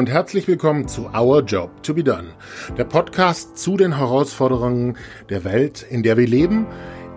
[0.00, 2.28] Und herzlich willkommen zu Our Job to be Done,
[2.78, 4.96] der Podcast zu den Herausforderungen
[5.28, 6.66] der Welt, in der wir leben,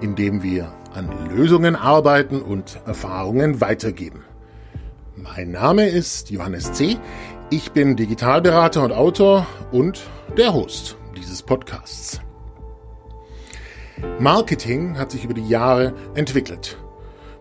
[0.02, 4.26] in dem wir an Lösungen arbeiten und Erfahrungen weitergeben.
[5.16, 6.98] Mein Name ist Johannes C.
[7.50, 10.02] Ich bin Digitalberater und Autor und
[10.38, 12.20] der Host dieses Podcasts.
[14.20, 16.78] Marketing hat sich über die Jahre entwickelt.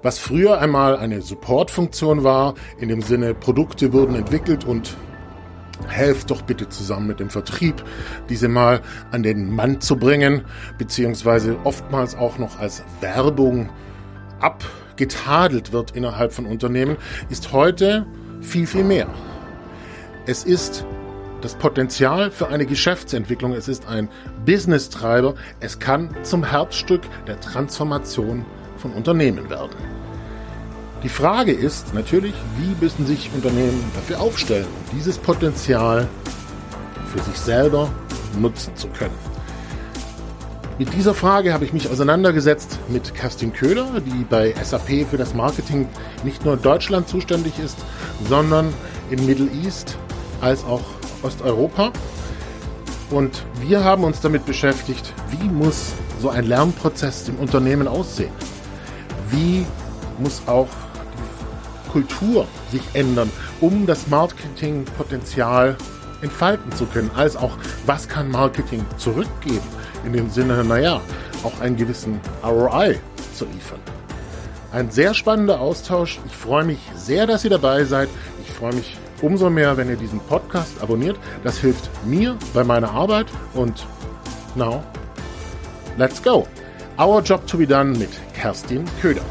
[0.05, 4.97] Was früher einmal eine Supportfunktion war, in dem Sinne Produkte wurden entwickelt und
[5.88, 7.84] helft doch bitte zusammen mit dem Vertrieb,
[8.28, 10.42] diese mal an den Mann zu bringen,
[10.78, 13.70] beziehungsweise oftmals auch noch als Werbung
[14.41, 16.96] abgetadelt wird innerhalb von Unternehmen,
[17.30, 18.06] ist heute
[18.41, 19.08] viel, viel mehr.
[20.27, 20.84] Es ist
[21.41, 24.08] das Potenzial für eine Geschäftsentwicklung, es ist ein
[24.47, 28.44] Business-Treiber, es kann zum Herzstück der Transformation
[28.77, 30.02] von Unternehmen werden.
[31.03, 36.09] Die Frage ist natürlich, wie müssen sich Unternehmen dafür aufstellen, dieses Potenzial
[37.12, 37.91] für sich selber
[38.39, 39.14] nutzen zu können.
[40.78, 45.34] Mit dieser Frage habe ich mich auseinandergesetzt mit Kerstin Köhler, die bei SAP für das
[45.34, 45.89] Marketing
[46.25, 47.78] nicht nur in Deutschland zuständig ist,
[48.28, 48.72] sondern
[49.11, 49.97] in Middle East
[50.41, 50.83] als auch
[51.22, 51.92] Osteuropa.
[53.11, 58.33] Und wir haben uns damit beschäftigt, wie muss so ein Lernprozess im Unternehmen aussehen?
[59.33, 59.66] wie
[60.19, 60.69] muss auch
[61.92, 65.76] Kultur sich ändern, um das Marketingpotenzial
[66.22, 67.52] entfalten zu können, als auch,
[67.84, 69.66] was kann Marketing zurückgeben,
[70.04, 71.00] in dem Sinne, naja,
[71.44, 72.98] auch einen gewissen ROI
[73.36, 73.80] zu liefern.
[74.72, 76.18] Ein sehr spannender Austausch.
[76.26, 78.08] Ich freue mich sehr, dass ihr dabei seid.
[78.42, 81.18] Ich freue mich umso mehr, wenn ihr diesen Podcast abonniert.
[81.44, 83.86] Das hilft mir bei meiner Arbeit und
[84.54, 84.82] now,
[85.98, 86.47] let's go.
[86.98, 89.22] Our Job to be Done mit Kerstin Köder.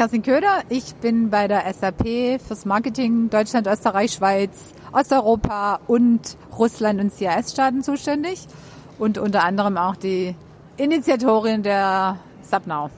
[0.00, 0.62] Kerstin Köder.
[0.70, 7.82] Ich bin bei der SAP fürs Marketing Deutschland, Österreich, Schweiz, Osteuropa und Russland und CIS-Staaten
[7.82, 8.46] zuständig
[8.98, 10.34] und unter anderem auch die
[10.78, 12.90] Initiatorin der Subnow.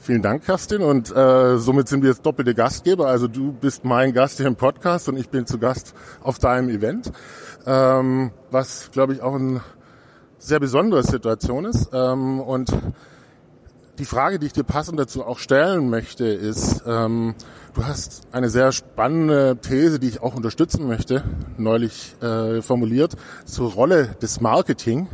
[0.00, 0.82] Vielen Dank, Kerstin.
[0.82, 3.06] Und äh, somit sind wir jetzt doppelte Gastgeber.
[3.06, 6.68] Also du bist mein Gast hier im Podcast und ich bin zu Gast auf deinem
[6.68, 7.10] Event.
[7.64, 9.62] Ähm, was, glaube ich, auch eine
[10.36, 11.88] sehr besondere Situation ist.
[11.94, 12.70] Ähm, und
[14.02, 17.36] die Frage, die ich dir passend dazu auch stellen möchte, ist, ähm,
[17.72, 21.22] du hast eine sehr spannende These, die ich auch unterstützen möchte,
[21.56, 23.14] neulich äh, formuliert,
[23.44, 25.06] zur Rolle des Marketing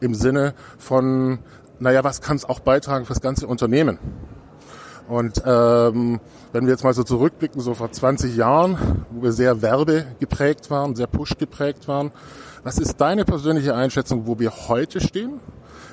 [0.00, 1.38] im Sinne von
[1.78, 4.00] naja, was kann es auch beitragen für das ganze Unternehmen?
[5.06, 6.18] Und ähm,
[6.52, 10.96] wenn wir jetzt mal so zurückblicken, so vor 20 Jahren, wo wir sehr werbegeprägt waren,
[10.96, 12.10] sehr push geprägt waren,
[12.64, 15.38] was ist deine persönliche Einschätzung, wo wir heute stehen?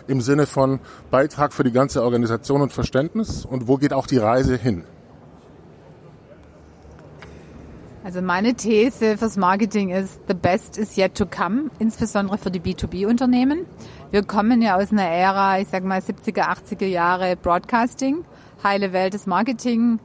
[0.08, 0.80] Im Sinne von
[1.10, 3.46] Beitrag für die ganze Organisation und Verständnis?
[3.46, 4.84] Und wo geht auch die Reise hin?
[8.04, 12.60] Also meine These fürs Marketing ist, the best is yet to come, insbesondere für die
[12.60, 13.68] B2B-Unternehmen.
[14.10, 18.26] Wir kommen ja aus einer Ära, ich sag mal 70er, 80er Jahre Broadcasting,
[18.64, 20.00] heile Welt des Marketing,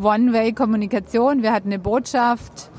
[0.00, 1.42] One-Way-Kommunikation.
[1.42, 2.70] Wir hatten eine Botschaft,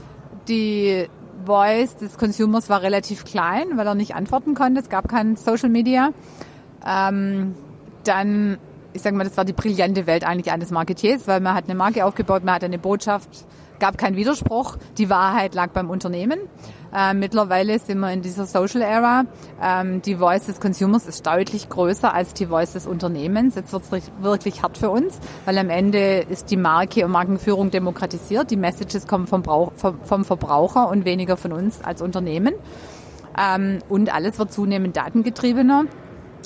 [0.48, 1.08] die
[1.44, 4.80] Voice des Consumers war relativ klein, weil er nicht antworten konnte.
[4.80, 6.12] Es gab kein Social Media.
[6.86, 7.56] Ähm,
[8.04, 8.58] dann,
[8.94, 11.76] ich sag mal, das war die brillante Welt eigentlich eines Marketiers, weil man hat eine
[11.76, 13.46] Marke aufgebaut, man hat eine Botschaft
[13.82, 14.78] gab keinen Widerspruch.
[14.98, 16.40] Die Wahrheit lag beim Unternehmen.
[16.96, 19.26] Äh, mittlerweile sind wir in dieser Social Era.
[19.62, 23.56] Ähm, die Voice des Consumers ist deutlich größer als die Voice des Unternehmens.
[23.56, 27.72] Jetzt wird es wirklich hart für uns, weil am Ende ist die Marke und Markenführung
[27.72, 28.52] demokratisiert.
[28.52, 32.54] Die Messages kommen vom, Brauch, vom Verbraucher und weniger von uns als Unternehmen.
[33.38, 35.86] Ähm, und alles wird zunehmend datengetriebener,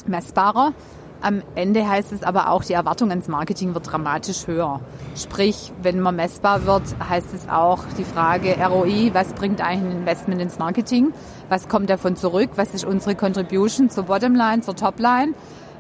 [0.08, 0.74] messbarer.
[1.22, 4.82] Am Ende heißt es aber auch, die Erwartung ans Marketing wird dramatisch höher.
[5.16, 10.00] Sprich, wenn man messbar wird, heißt es auch die Frage ROI, was bringt eigentlich ein
[10.02, 11.14] Investment ins Marketing?
[11.50, 12.52] Was kommt davon zurück?
[12.58, 15.34] Was ist unsere Contribution zur Bottomline, zur Topline?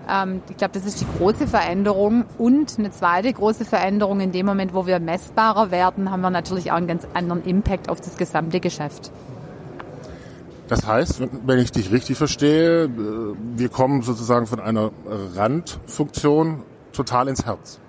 [0.09, 2.25] Ähm, ich glaube, das ist die große Veränderung.
[2.37, 6.71] Und eine zweite große Veränderung, in dem Moment, wo wir messbarer werden, haben wir natürlich
[6.71, 9.11] auch einen ganz anderen Impact auf das gesamte Geschäft.
[10.67, 12.89] Das heißt, wenn ich dich richtig verstehe, äh,
[13.55, 14.91] wir kommen sozusagen von einer
[15.35, 17.79] Randfunktion total ins Herz.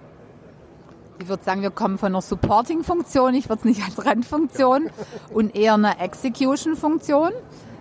[1.18, 4.90] Ich würde sagen, wir kommen von einer Supporting-Funktion, ich würde es nicht als Randfunktion,
[5.32, 7.30] und eher einer Execution-Funktion.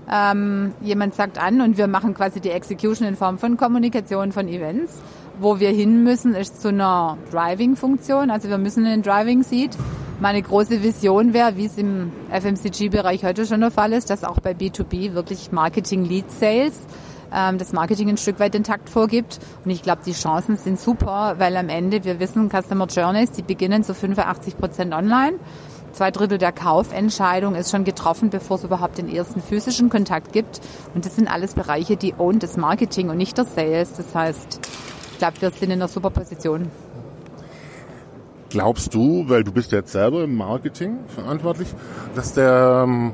[0.10, 4.48] Ähm, jemand sagt an und wir machen quasi die Execution in Form von Kommunikation, von
[4.48, 5.02] Events.
[5.40, 8.30] Wo wir hin müssen, ist zu einer Driving-Funktion.
[8.30, 9.76] Also wir müssen in den Driving-Seat
[10.25, 14.39] meine große Vision wäre, wie es im FMCG-Bereich heute schon der Fall ist, dass auch
[14.39, 16.74] bei B2B wirklich Marketing Lead Sales
[17.31, 19.39] ähm, das Marketing ein Stück weit den Takt vorgibt.
[19.63, 23.44] Und ich glaube, die Chancen sind super, weil am Ende, wir wissen, Customer Journeys, die
[23.44, 25.38] beginnen zu 85 Prozent online.
[25.92, 30.60] Zwei Drittel der Kaufentscheidung ist schon getroffen, bevor es überhaupt den ersten physischen Kontakt gibt.
[30.95, 33.94] Und das sind alles Bereiche, die own das Marketing und nicht das Sales.
[33.95, 34.60] Das heißt,
[35.12, 36.72] ich glaube, wir sind in einer super Position.
[38.50, 41.68] Glaubst du, weil du bist jetzt selber im Marketing verantwortlich,
[42.16, 43.14] dass der ähm,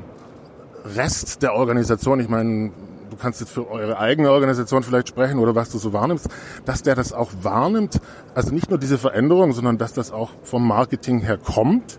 [0.84, 2.70] Rest der Organisation, ich meine,
[3.10, 6.28] du kannst jetzt für eure eigene Organisation vielleicht sprechen oder was du so wahrnimmst,
[6.64, 8.00] dass der das auch wahrnimmt,
[8.34, 11.98] also nicht nur diese Veränderung, sondern dass das auch vom Marketing her kommt?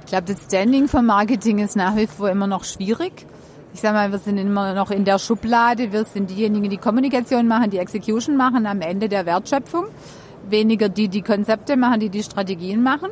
[0.00, 3.26] Ich glaube, das Standing vom Marketing ist nach wie vor immer noch schwierig.
[3.74, 5.92] Ich sage mal, wir sind immer noch in der Schublade.
[5.92, 9.86] Wir sind diejenigen, die Kommunikation machen, die Execution machen am Ende der Wertschöpfung.
[10.52, 13.10] Weniger die, die Konzepte machen, die die Strategien machen.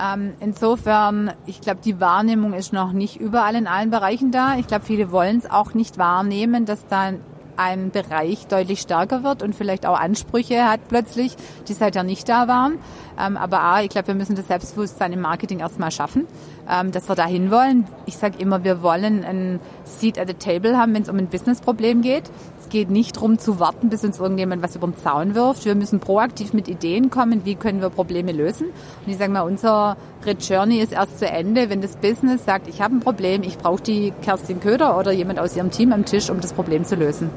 [0.00, 4.56] Ähm, insofern, ich glaube, die Wahrnehmung ist noch nicht überall in allen Bereichen da.
[4.56, 7.12] Ich glaube, viele wollen es auch nicht wahrnehmen, dass da
[7.60, 11.36] ein Bereich deutlich stärker wird und vielleicht auch Ansprüche hat plötzlich,
[11.68, 12.78] die seither nicht da waren.
[13.20, 16.26] Ähm, aber A, ich glaube, wir müssen das Selbstbewusstsein im Marketing erstmal schaffen,
[16.70, 17.86] ähm, dass wir dahin wollen.
[18.06, 21.26] Ich sage immer, wir wollen ein Seat at the Table haben, wenn es um ein
[21.26, 22.30] Businessproblem geht
[22.70, 25.64] geht nicht darum zu warten, bis uns irgendjemand was über den Zaun wirft.
[25.64, 28.68] Wir müssen proaktiv mit Ideen kommen, wie können wir Probleme lösen.
[28.68, 29.96] Und ich sage mal, unsere
[30.38, 33.82] Journey ist erst zu Ende, wenn das Business sagt, ich habe ein Problem, ich brauche
[33.82, 37.28] die Kerstin Köder oder jemand aus ihrem Team am Tisch, um das Problem zu lösen.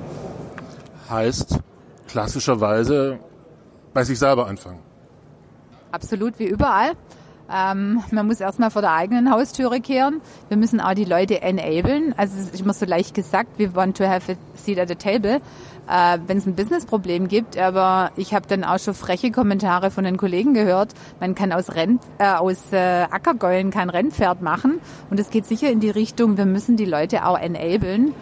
[1.09, 1.59] Heißt
[2.07, 3.19] klassischerweise
[3.93, 4.79] bei sich selber anfangen.
[5.91, 6.93] Absolut, wie überall.
[7.51, 10.21] Ähm, man muss erstmal vor der eigenen Haustüre kehren.
[10.47, 12.13] Wir müssen auch die Leute enablen.
[12.17, 14.95] Also es ist immer so leicht gesagt, we want to have a seat at the
[14.95, 15.41] table,
[15.87, 17.57] äh, wenn es ein Businessproblem gibt.
[17.57, 20.93] Aber ich habe dann auch schon freche Kommentare von den Kollegen gehört.
[21.19, 24.79] Man kann aus, Renn, äh, aus äh, Ackergäulen kein Rennpferd machen.
[25.09, 28.13] Und es geht sicher in die Richtung, wir müssen die Leute auch enablen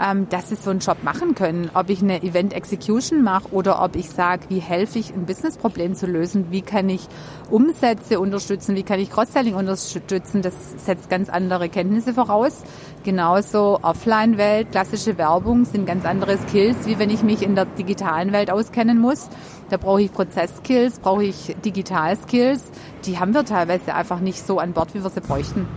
[0.00, 1.70] ähm, dass sie so einen Job machen können.
[1.74, 5.94] Ob ich eine Event Execution mache oder ob ich sage, wie helfe ich, ein Businessproblem
[5.94, 7.08] zu lösen, wie kann ich
[7.50, 10.54] Umsätze unterstützen, wie kann ich Cross-Selling unterstützen, das
[10.84, 12.62] setzt ganz andere Kenntnisse voraus.
[13.04, 18.32] Genauso Offline-Welt, klassische Werbung sind ganz andere Skills, wie wenn ich mich in der digitalen
[18.32, 19.28] Welt auskennen muss.
[19.70, 22.64] Da brauche ich Prozess-Skills, brauche ich Digital-Skills.
[23.04, 25.68] Die haben wir teilweise einfach nicht so an Bord, wie wir sie bräuchten.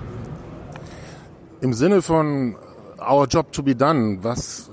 [1.62, 2.56] Im Sinne von
[3.02, 4.20] our job to be done.
[4.22, 4.70] Was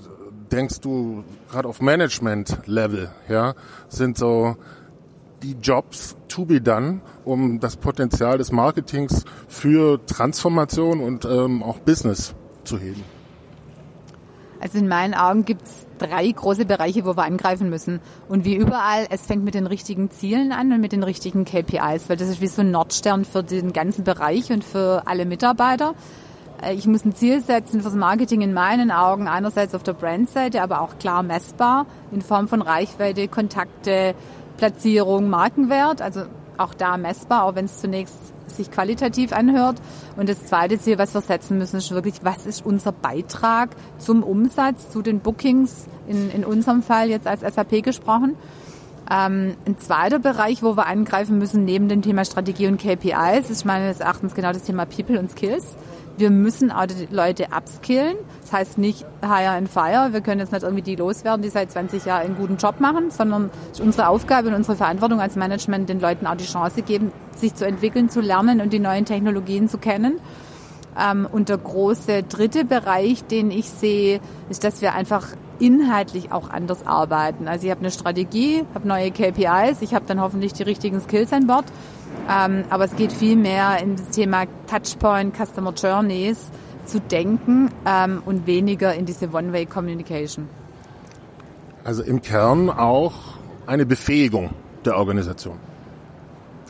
[0.51, 3.55] denkst du gerade auf Management-Level, ja,
[3.89, 4.57] sind so
[5.43, 11.79] die Jobs to be done, um das Potenzial des Marketings für Transformation und ähm, auch
[11.79, 12.35] Business
[12.65, 13.05] zu heben?
[14.61, 18.01] Also in meinen Augen gibt es drei große Bereiche, wo wir angreifen müssen.
[18.29, 22.09] Und wie überall, es fängt mit den richtigen Zielen an und mit den richtigen KPIs,
[22.09, 25.95] weil das ist wie so ein Nordstern für den ganzen Bereich und für alle Mitarbeiter.
[26.63, 30.63] Äh, ich muss ein Ziel setzen fürs Marketing in meinen Augen, einerseits auf der Brandseite,
[30.63, 34.15] aber auch klar messbar in Form von Reichweite, Kontakte,
[34.57, 36.23] Platzierung, Markenwert, also
[36.59, 38.17] auch da messbar, auch wenn es zunächst
[38.47, 39.77] sich qualitativ anhört.
[40.17, 44.23] Und das zweite Ziel, was wir setzen müssen, ist wirklich, was ist unser Beitrag zum
[44.23, 48.37] Umsatz, zu den Bookings, in, in unserem Fall jetzt als SAP gesprochen.
[49.11, 53.65] Ähm, ein zweiter Bereich, wo wir angreifen müssen, neben dem Thema Strategie und KPIs, ist
[53.65, 55.77] meines Erachtens genau das Thema People und Skills
[56.19, 58.17] wir müssen auch die Leute upskillen.
[58.43, 60.13] Das heißt nicht hire and fire.
[60.13, 63.11] Wir können jetzt nicht irgendwie die loswerden, die seit 20 Jahren einen guten Job machen,
[63.11, 66.83] sondern es ist unsere Aufgabe und unsere Verantwortung als Management, den Leuten auch die Chance
[66.83, 70.21] geben, sich zu entwickeln, zu lernen und die neuen Technologien zu kennen.
[70.99, 76.51] Ähm, und der große dritte Bereich, den ich sehe, ist, dass wir einfach inhaltlich auch
[76.51, 77.49] anders arbeiten.
[77.49, 81.33] Also ich habe eine Strategie, habe neue KPIs, ich habe dann hoffentlich die richtigen Skills
[81.33, 81.65] an Bord
[82.29, 86.51] ähm, aber es geht viel mehr in das Thema Touchpoint, Customer Journeys
[86.85, 90.49] zu denken ähm, und weniger in diese One-Way-Communication.
[91.85, 93.15] Also im Kern auch
[93.67, 94.51] eine Befähigung
[94.85, 95.59] der Organisation.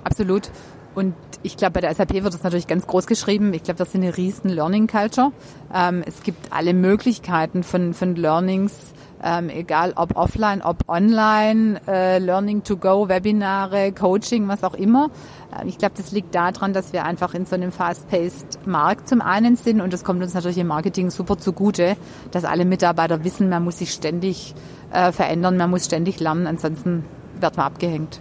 [0.04, 0.50] Absolut.
[0.94, 3.52] Und ich glaube, bei der SAP wird das natürlich ganz groß geschrieben.
[3.52, 5.32] Ich glaube, das ist eine riesen Learning Culture.
[5.72, 8.92] Ähm, es gibt alle Möglichkeiten von, von Learnings
[9.22, 15.10] ähm, egal ob offline, ob online, äh, Learning to Go, Webinare, Coaching, was auch immer.
[15.56, 19.20] Äh, ich glaube, das liegt daran, dass wir einfach in so einem fast-paced Markt zum
[19.20, 21.96] einen sind und das kommt uns natürlich im Marketing super zugute,
[22.30, 24.54] dass alle Mitarbeiter wissen, man muss sich ständig
[24.92, 27.04] äh, verändern, man muss ständig lernen, ansonsten
[27.40, 28.20] wird man abgehängt.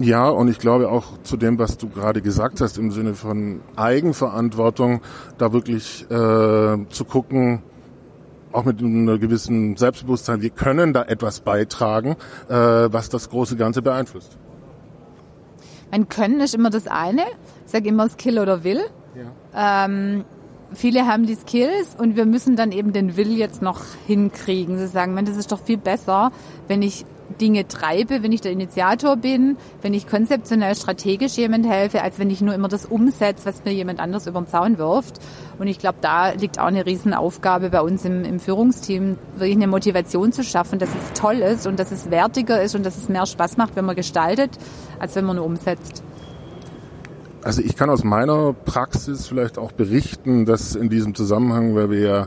[0.00, 3.60] Ja, und ich glaube auch zu dem, was du gerade gesagt hast, im Sinne von
[3.76, 5.02] Eigenverantwortung,
[5.38, 7.62] da wirklich äh, zu gucken,
[8.54, 12.16] auch mit einem gewissen Selbstbewusstsein, wir können da etwas beitragen,
[12.48, 14.38] äh, was das große Ganze beeinflusst.
[15.90, 17.22] Ein Können ist immer das eine.
[17.66, 18.80] Ich sage immer Skill oder Will.
[19.14, 19.84] Ja.
[19.86, 20.24] Ähm,
[20.72, 24.78] viele haben die Skills und wir müssen dann eben den Will jetzt noch hinkriegen.
[24.78, 26.32] Sie sagen, man, das ist doch viel besser,
[26.68, 27.04] wenn ich
[27.40, 32.30] Dinge treibe, wenn ich der Initiator bin, wenn ich konzeptionell strategisch jemand helfe, als wenn
[32.30, 35.20] ich nur immer das umsetze, was mir jemand anders über den Zaun wirft.
[35.58, 39.66] Und ich glaube, da liegt auch eine Riesenaufgabe bei uns im, im Führungsteam, wirklich eine
[39.66, 43.08] Motivation zu schaffen, dass es toll ist und dass es wertiger ist und dass es
[43.08, 44.50] mehr Spaß macht, wenn man gestaltet,
[44.98, 46.02] als wenn man nur umsetzt.
[47.42, 52.00] Also ich kann aus meiner Praxis vielleicht auch berichten, dass in diesem Zusammenhang, weil wir
[52.00, 52.26] ja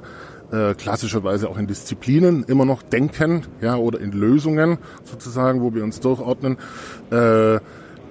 [0.52, 5.84] äh, klassischerweise auch in Disziplinen immer noch denken, ja, oder in Lösungen sozusagen, wo wir
[5.84, 6.58] uns durchordnen.
[7.12, 7.60] Äh,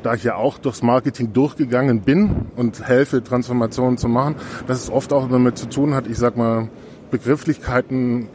[0.03, 4.37] da ich ja auch durchs Marketing durchgegangen bin und helfe, Transformationen zu machen,
[4.69, 6.69] dass es oft auch damit zu tun hat, ich sag mal,
[7.11, 8.29] Begrifflichkeiten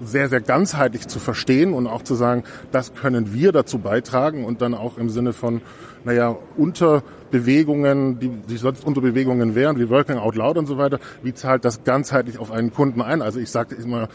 [0.00, 4.62] sehr, sehr ganzheitlich zu verstehen und auch zu sagen, das können wir dazu beitragen und
[4.62, 5.62] dann auch im Sinne von,
[6.04, 11.34] naja, Unterbewegungen, die, die sonst Unterbewegungen wären, wie Working Out Loud und so weiter, wie
[11.34, 13.22] zahlt das ganzheitlich auf einen Kunden ein?
[13.22, 14.08] Also ich sage immer,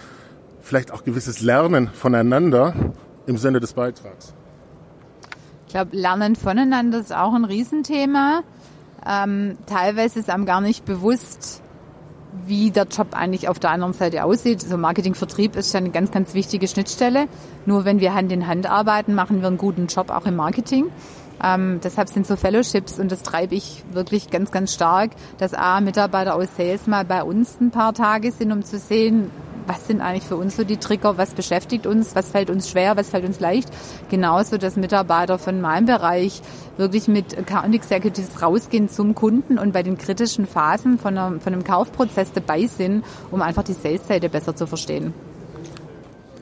[0.62, 2.74] vielleicht auch gewisses Lernen voneinander
[3.26, 4.34] im Sinne des Beitrags.
[5.68, 8.44] Ich glaube, Lernen voneinander ist auch ein Riesenthema.
[9.08, 11.61] Ähm, teilweise ist einem gar nicht bewusst,
[12.46, 14.62] wie der Job eigentlich auf der anderen Seite aussieht.
[14.62, 17.28] So Marketing, Vertrieb ist eine ganz, ganz wichtige Schnittstelle.
[17.66, 20.86] Nur wenn wir Hand in Hand arbeiten, machen wir einen guten Job auch im Marketing.
[21.44, 25.82] Ähm, deshalb sind so Fellowships und das treibe ich wirklich ganz, ganz stark, dass A,
[25.82, 29.32] Mitarbeiter aus Sales mal bei uns ein paar Tage sind, um zu sehen,
[29.68, 32.98] was sind eigentlich für uns so die Trigger, was beschäftigt uns, was fällt uns schwer,
[32.98, 33.70] was fällt uns leicht.
[34.10, 36.42] Genauso, dass Mitarbeiter von meinem Bereich
[36.78, 41.54] wirklich mit Account Executives rausgehen zum Kunden und bei den kritischen Phasen von, einer, von
[41.54, 45.14] einem Kaufprozess dabei sind, um einfach die Sales-Seite besser zu verstehen.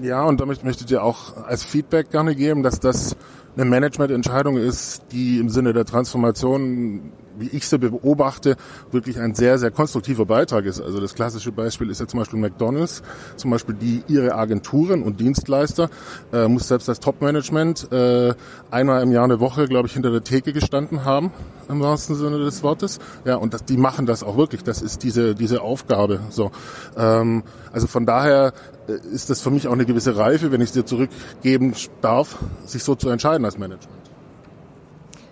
[0.02, 3.18] Ja, und damit möchte ich dir auch als Feedback gerne geben, dass das
[3.60, 8.56] eine Managemententscheidung ist, die im Sinne der Transformation wie ich sie beobachte,
[8.92, 10.82] wirklich ein sehr, sehr konstruktiver Beitrag ist.
[10.82, 13.02] Also das klassische Beispiel ist ja zum Beispiel McDonalds,
[13.36, 15.90] zum Beispiel die ihre Agenturen und Dienstleister,
[16.34, 18.34] äh, muss selbst das Top-Management äh,
[18.72, 21.32] einmal im Jahr eine Woche, glaube ich, hinter der Theke gestanden haben,
[21.68, 23.00] im wahrsten Sinne des Wortes.
[23.26, 24.64] Ja, und das, die machen das auch wirklich.
[24.64, 26.20] Das ist diese, diese Aufgabe.
[26.30, 26.52] So,
[26.98, 28.54] ähm, Also von daher
[28.88, 32.38] äh, ist das für mich auch eine gewisse Reife, wenn ich es dir zurückgeben darf,
[32.66, 34.00] sich so zu entscheiden als Management.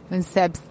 [0.10, 0.62] Wenn selbst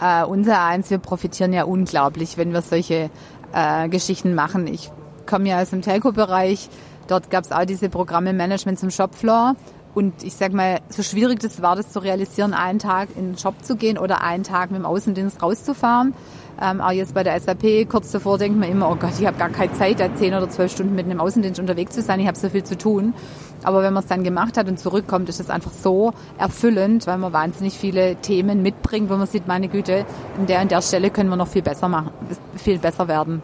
[0.00, 3.10] äh, unser eins, wir profitieren ja unglaublich, wenn wir solche
[3.52, 4.66] äh, Geschichten machen.
[4.66, 4.90] Ich
[5.26, 6.68] komme ja aus dem Telco-Bereich.
[7.06, 9.56] Dort gab es auch diese Programme Management zum Shopfloor.
[9.94, 13.38] Und ich sag mal, so schwierig das war, das zu realisieren, einen Tag in den
[13.38, 16.14] Shop zu gehen oder einen Tag mit dem Außendienst rauszufahren.
[16.62, 19.38] Ähm, auch jetzt bei der SAP, kurz davor denkt man immer, oh Gott, ich habe
[19.38, 22.26] gar keine Zeit, da zehn oder zwölf Stunden mit einem Außendienst unterwegs zu sein, ich
[22.26, 23.14] habe so viel zu tun.
[23.62, 27.16] Aber wenn man es dann gemacht hat und zurückkommt, ist es einfach so erfüllend, weil
[27.16, 30.04] man wahnsinnig viele Themen mitbringt, wo man sieht, meine Güte,
[30.38, 32.10] an der und der Stelle können wir noch viel besser machen,
[32.56, 33.40] viel besser werden.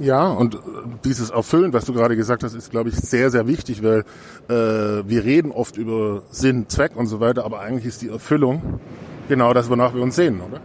[0.00, 0.56] Ja, und
[1.04, 4.04] dieses Erfüllen, was du gerade gesagt hast, ist, glaube ich, sehr, sehr wichtig, weil
[4.48, 8.78] äh, wir reden oft über Sinn, Zweck und so weiter, aber eigentlich ist die Erfüllung
[9.28, 10.60] genau das, wonach wir uns sehen, oder?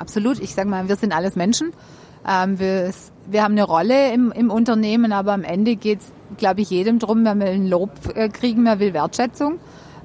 [0.00, 0.40] Absolut.
[0.40, 1.72] Ich sage mal, wir sind alles Menschen.
[2.26, 2.90] Ähm, wir,
[3.28, 6.98] wir haben eine Rolle im, im Unternehmen, aber am Ende geht es, glaube ich, jedem
[6.98, 9.60] drum, man will ein Lob äh, kriegen, man will Wertschätzung.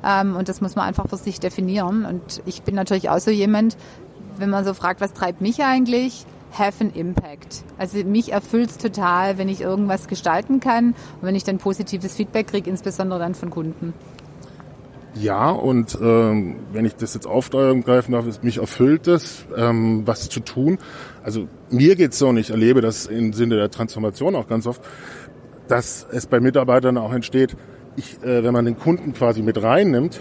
[0.06, 2.06] Ähm, und das muss man einfach für sich definieren.
[2.06, 3.78] Und ich bin natürlich auch so jemand,
[4.38, 6.26] wenn man so fragt, was treibt mich eigentlich?
[6.58, 7.66] have an impact.
[7.78, 12.16] Also mich erfüllt es total, wenn ich irgendwas gestalten kann und wenn ich dann positives
[12.16, 13.94] Feedback kriege, insbesondere dann von Kunden.
[15.16, 20.30] Ja, und ähm, wenn ich das jetzt aufgreifen darf, ist mich erfüllt es, ähm, was
[20.30, 20.78] zu tun.
[21.24, 24.82] Also mir geht's so und ich erlebe das im Sinne der Transformation auch ganz oft,
[25.70, 27.56] dass es bei Mitarbeitern auch entsteht,
[27.96, 30.20] ich, äh, wenn man den Kunden quasi mit reinnimmt,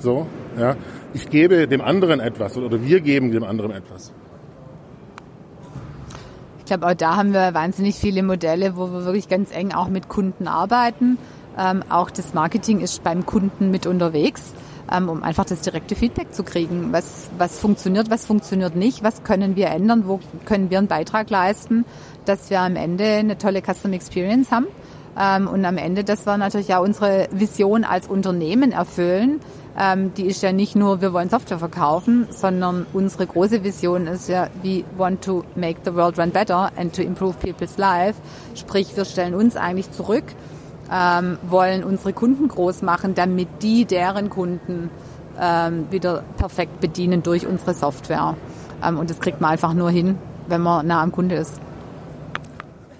[0.00, 0.26] so,
[0.56, 0.76] ja,
[1.12, 4.12] ich gebe dem anderen etwas oder wir geben dem anderen etwas.
[6.60, 9.88] Ich glaube, auch da haben wir wahnsinnig viele Modelle, wo wir wirklich ganz eng auch
[9.88, 11.18] mit Kunden arbeiten.
[11.58, 14.42] Ähm, auch das Marketing ist beim Kunden mit unterwegs,
[14.92, 16.92] ähm, um einfach das direkte Feedback zu kriegen.
[16.92, 21.30] Was, was funktioniert, was funktioniert nicht, was können wir ändern, wo können wir einen Beitrag
[21.30, 21.84] leisten,
[22.24, 24.66] dass wir am Ende eine tolle Customer Experience haben.
[25.18, 29.40] Ähm, und am Ende, dass wir natürlich auch unsere Vision als Unternehmen erfüllen.
[29.78, 34.28] Ähm, die ist ja nicht nur, wir wollen Software verkaufen, sondern unsere große Vision ist
[34.28, 38.14] ja, we want to make the world run better and to improve people's life.
[38.54, 40.24] Sprich, wir stellen uns eigentlich zurück
[40.92, 44.90] ähm, wollen unsere Kunden groß machen, damit die deren Kunden
[45.40, 48.36] ähm, wieder perfekt bedienen durch unsere Software.
[48.84, 51.60] Ähm, und das kriegt man einfach nur hin, wenn man nah am Kunde ist.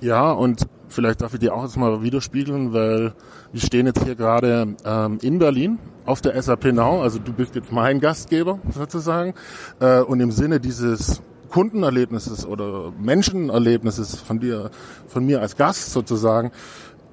[0.00, 3.14] Ja, und vielleicht darf ich dir auch jetzt mal widerspiegeln, weil
[3.52, 7.55] wir stehen jetzt hier gerade ähm, in Berlin auf der SAP Now, also du bist
[7.55, 9.35] jetzt mein Gastgeber sozusagen.
[9.81, 14.71] Äh, und im Sinne dieses Kundenerlebnisses oder Menschenerlebnisses von dir,
[15.09, 16.52] von mir als Gast sozusagen,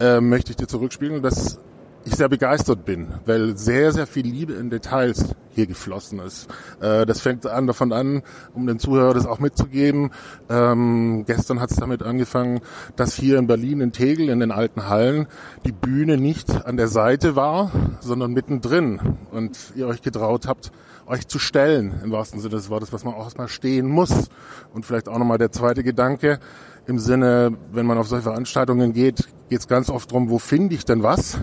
[0.03, 1.59] äh, möchte ich dir zurückspielen, dass
[2.05, 6.49] ich sehr begeistert bin, weil sehr, sehr viel Liebe in Details hier geflossen ist.
[6.81, 10.11] Äh, das fängt an davon an, um den Zuhörer das auch mitzugeben.
[10.49, 12.59] Ähm, gestern hat es damit angefangen,
[12.97, 15.27] dass hier in Berlin in Tegel in den alten Hallen
[15.65, 18.99] die Bühne nicht an der Seite war, sondern mittendrin
[19.31, 20.73] und ihr euch getraut habt,
[21.05, 24.29] euch zu stellen, im wahrsten Sinne des Wortes, was man auch erstmal stehen muss.
[24.73, 26.39] Und vielleicht auch nochmal der zweite Gedanke,
[26.85, 30.73] im Sinne, wenn man auf solche Veranstaltungen geht, geht es ganz oft darum, wo finde
[30.73, 31.37] ich denn was?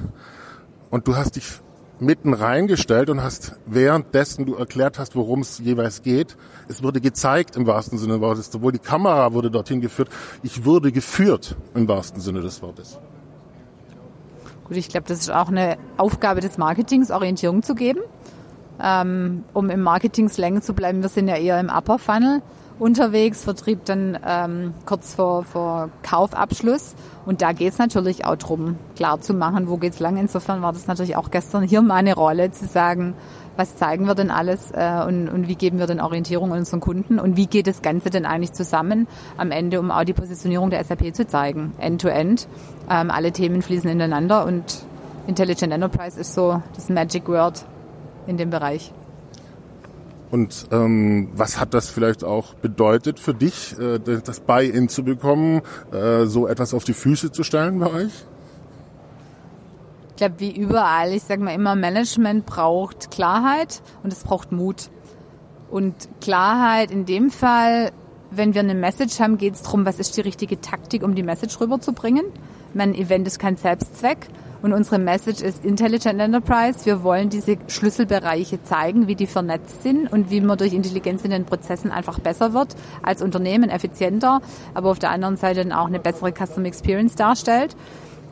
[0.91, 1.47] Und du hast dich
[2.01, 6.37] mitten reingestellt und hast währenddessen du erklärt hast, worum es jeweils geht.
[6.67, 8.51] Es wurde gezeigt im wahrsten Sinne des Wortes.
[8.51, 10.09] Sowohl die Kamera wurde dorthin geführt,
[10.43, 12.99] ich wurde geführt im wahrsten Sinne des Wortes.
[14.65, 18.01] Gut, ich glaube, das ist auch eine Aufgabe des Marketings, Orientierung zu geben.
[18.83, 22.43] Ähm, um im Marketing-Slang zu bleiben, wir sind ja eher im Upper Funnel
[22.81, 26.95] unterwegs, Vertrieb dann ähm, kurz vor, vor Kaufabschluss.
[27.27, 30.17] Und da geht es natürlich auch darum, klar zu machen, wo geht's lang.
[30.17, 33.15] Insofern war das natürlich auch gestern hier meine Rolle, zu sagen,
[33.57, 37.19] was zeigen wir denn alles äh, und, und wie geben wir denn Orientierung unseren Kunden
[37.19, 39.07] und wie geht das Ganze denn eigentlich zusammen
[39.37, 42.41] am Ende, um auch die Positionierung der SAP zu zeigen, end-to-end.
[42.41, 42.47] -end.
[42.91, 44.85] Ähm, alle Themen fließen ineinander und
[45.27, 47.65] Intelligent Enterprise ist so das Magic Word
[48.27, 48.93] in dem Bereich.
[50.31, 55.63] Und ähm, was hat das vielleicht auch bedeutet für dich, äh, das Buy-in zu bekommen,
[55.93, 58.13] äh, so etwas auf die Füße zu stellen bei euch?
[60.11, 64.91] Ich glaube, wie überall, ich sage mal immer, Management braucht Klarheit und es braucht Mut.
[65.71, 67.91] Und Klarheit in dem Fall,
[68.31, 71.23] wenn wir eine Message haben, geht es darum, was ist die richtige Taktik, um die
[71.23, 72.27] Message rüberzubringen.
[72.75, 74.29] Mein Event ist kein Selbstzweck.
[74.63, 76.85] Und unsere Message ist Intelligent Enterprise.
[76.85, 81.31] Wir wollen diese Schlüsselbereiche zeigen, wie die vernetzt sind und wie man durch Intelligenz in
[81.31, 84.41] den Prozessen einfach besser wird, als Unternehmen effizienter,
[84.75, 87.75] aber auf der anderen Seite dann auch eine bessere Customer Experience darstellt.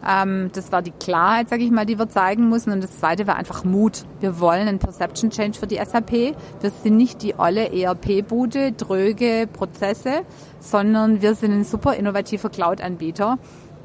[0.06, 2.72] Ähm, das war die Klarheit, sage ich mal, die wir zeigen müssen.
[2.72, 4.04] Und das Zweite war einfach Mut.
[4.20, 6.12] Wir wollen einen Perception Change für die SAP.
[6.12, 10.22] Wir sind nicht die olle ERP-Bude, dröge Prozesse,
[10.60, 13.38] sondern wir sind ein super innovativer Cloud-Anbieter.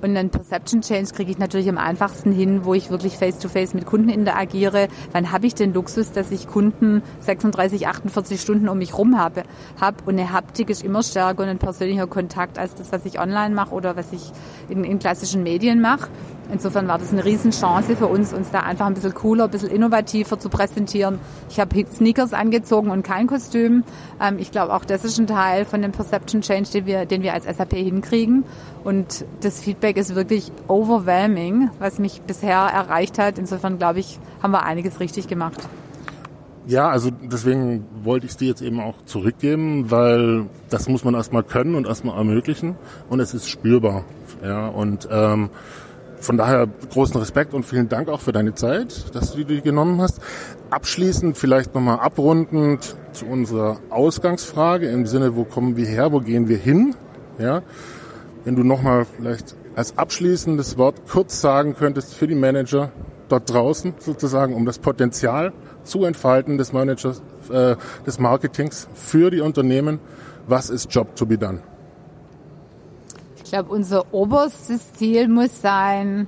[0.04, 3.76] Und einen Perception Change kriege ich natürlich am einfachsten hin, wo ich wirklich face-to-face -face
[3.76, 4.90] mit Kunden interagiere.
[5.14, 9.44] Wann habe ich den Luxus, dass ich Kunden 36, 48 Stunden um mich rum habe?
[9.80, 13.18] Hab und eine Haptik ist immer stärker und ein persönlicher Kontakt als das, was ich
[13.18, 14.34] online mache oder was ich
[14.68, 16.10] in, in klassischen Medien mache.
[16.52, 19.70] Insofern war das eine Riesenchance für uns, uns da einfach ein bisschen cooler, ein bisschen
[19.70, 21.20] innovativer zu präsentieren.
[21.50, 23.84] Ich habe Sneakers angezogen und kein Kostüm.
[24.22, 27.24] Ähm, ich glaube, auch das ist ein Teil von dem Perception Change, den wir, den
[27.24, 28.44] wir als SAP hinkriegen.
[28.84, 33.40] Und das Feedback ist wirklich overwhelming, was mich bisher erreicht hat.
[33.40, 35.62] Insofern glaube ich, haben wir einiges richtig gemacht.
[36.66, 41.14] Ja, also deswegen wollte ich es dir jetzt eben auch zurückgeben, weil das muss man
[41.14, 42.76] erstmal können und erstmal ermöglichen
[43.10, 44.06] und es ist spürbar.
[44.42, 45.50] Ja, und ähm,
[46.24, 50.02] von daher großen Respekt und vielen Dank auch für deine Zeit, dass du die genommen
[50.02, 50.22] hast.
[50.70, 56.48] Abschließend vielleicht nochmal abrundend zu unserer Ausgangsfrage im Sinne, wo kommen wir her, wo gehen
[56.48, 56.96] wir hin?
[57.38, 57.62] Ja,
[58.46, 62.92] wenn du nochmal vielleicht als abschließendes Wort kurz sagen könntest für die Manager
[63.28, 65.52] dort draußen sozusagen, um das Potenzial
[65.84, 70.00] zu entfalten des Managers, äh, des Marketings für die Unternehmen.
[70.48, 71.60] Was ist Job to be done?
[73.54, 76.28] Glaube, unser oberstes Ziel muss sein,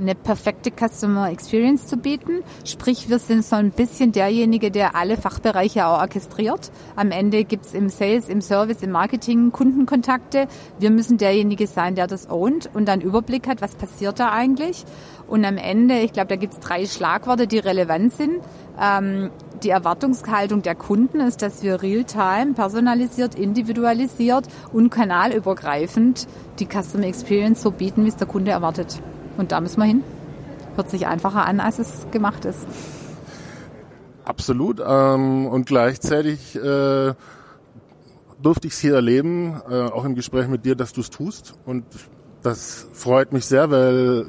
[0.00, 2.42] eine perfekte Customer Experience zu bieten.
[2.64, 6.72] Sprich, wir sind so ein bisschen derjenige, der alle Fachbereiche auch orchestriert.
[6.96, 10.48] Am Ende gibt's im Sales, im Service, im Marketing Kundenkontakte.
[10.80, 14.84] Wir müssen derjenige sein, der das ownt und dann Überblick hat, was passiert da eigentlich.
[15.28, 18.40] Und am Ende, ich glaube, da gibt's drei Schlagworte, die relevant sind.
[18.80, 19.30] Ähm,
[19.62, 26.26] die Erwartungshaltung der Kunden ist, dass wir real-time, personalisiert, individualisiert und kanalübergreifend
[26.58, 29.00] die Customer Experience so bieten, wie es der Kunde erwartet.
[29.36, 30.02] Und da müssen wir hin.
[30.76, 32.66] Hört sich einfacher an, als es gemacht ist.
[34.24, 34.82] Absolut.
[34.84, 37.14] Ähm, und gleichzeitig äh,
[38.42, 41.54] durfte ich es hier erleben, äh, auch im Gespräch mit dir, dass du es tust.
[41.64, 41.84] Und
[42.42, 44.26] das freut mich sehr, weil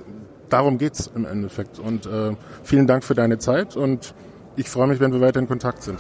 [0.49, 1.79] darum geht es im Endeffekt.
[1.79, 4.13] Und äh, vielen Dank für deine Zeit und
[4.57, 5.99] ich freue mich, wenn wir weiter in Kontakt sind.